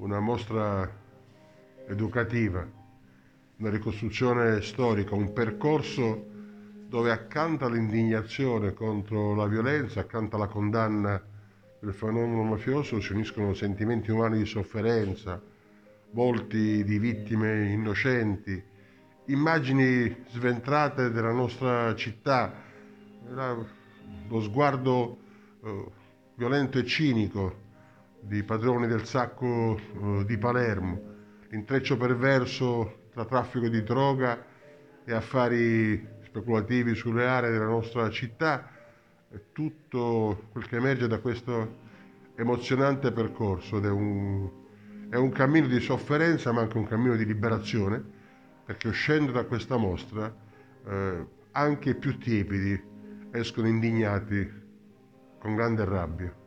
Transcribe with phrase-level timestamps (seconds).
[0.00, 0.90] una mostra
[1.86, 2.66] educativa,
[3.56, 6.26] una ricostruzione storica, un percorso
[6.88, 11.22] dove accanto all'indignazione contro la violenza, accanto alla condanna
[11.80, 15.40] del fenomeno mafioso si uniscono sentimenti umani di sofferenza,
[16.12, 18.62] volti di vittime innocenti,
[19.26, 22.54] immagini sventrate della nostra città,
[24.28, 25.18] lo sguardo
[25.62, 25.84] eh,
[26.34, 27.68] violento e cinico
[28.20, 31.00] di padroni del sacco eh, di Palermo,
[31.48, 34.44] l'intreccio perverso tra traffico di droga
[35.04, 38.70] e affari speculativi sulle aree della nostra città,
[39.52, 41.88] tutto quel che emerge da questo
[42.34, 44.48] emozionante percorso ed è un,
[45.10, 48.02] è un cammino di sofferenza ma anche un cammino di liberazione
[48.64, 50.34] perché uscendo da questa mostra
[50.86, 52.80] eh, anche i più tiepidi
[53.32, 54.58] escono indignati
[55.38, 56.39] con grande rabbia.